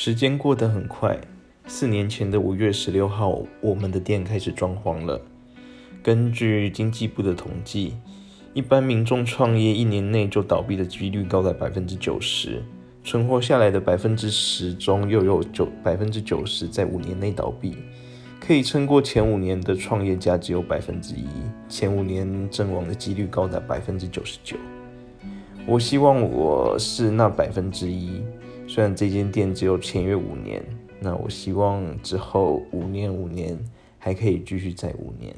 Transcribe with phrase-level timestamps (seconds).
[0.00, 1.18] 时间过得很快，
[1.66, 5.20] 四年前的五月十六号，我们的店开始装潢了。
[6.04, 7.96] 根据经济部的统计，
[8.54, 12.62] 一般民众创业一年内就倒闭的几率高达百分之九十，
[13.02, 17.74] 存活下来的百分之十中又有九百分之九十在五年内倒闭。
[18.38, 21.26] 可以撑过前五年的创业家只有百分之一，
[21.68, 24.56] 前五年阵亡的几率高达百分之九十九。
[25.68, 28.22] 我希望我是那百分之一。
[28.66, 30.64] 虽然这间店只有签约五年，
[30.98, 33.54] 那我希望之后五年五年
[33.98, 35.36] 还可以继续再五年。